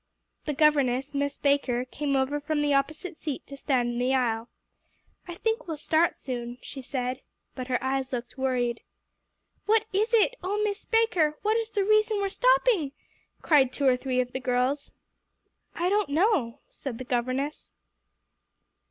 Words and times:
The 0.45 0.55
governess, 0.55 1.13
Miss 1.13 1.37
Baker, 1.37 1.85
came 1.85 2.15
over 2.15 2.39
from 2.39 2.59
the 2.63 2.73
opposite 2.73 3.15
seat 3.15 3.45
to 3.45 3.55
stand 3.55 3.89
in 3.89 3.99
the 3.99 4.15
aisle. 4.15 4.49
"I 5.27 5.35
think 5.35 5.67
we'll 5.67 5.77
start 5.77 6.17
soon," 6.17 6.57
she 6.59 6.81
said. 6.81 7.21
But 7.53 7.67
her 7.67 7.77
eyes 7.83 8.11
looked 8.11 8.35
worried. 8.35 8.81
"What 9.67 9.85
is 9.93 10.11
it 10.15 10.37
oh, 10.41 10.59
Miss 10.63 10.85
Baker, 10.85 11.37
what 11.43 11.55
is 11.55 11.69
the 11.69 11.85
reason 11.85 12.17
we're 12.17 12.29
stopping?" 12.29 12.93
cried 13.43 13.71
two 13.71 13.85
or 13.85 13.95
three 13.95 14.19
of 14.19 14.31
the 14.31 14.39
girls. 14.39 14.91
"I 15.75 15.87
don't 15.89 16.09
know," 16.09 16.61
said 16.67 16.97
the 16.97 17.03
governess. 17.03 17.75